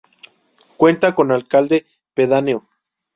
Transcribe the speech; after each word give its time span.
Cuenta 0.77 1.13
con 1.13 1.31
alcalde 1.31 1.85
pedáneo. 2.15 2.67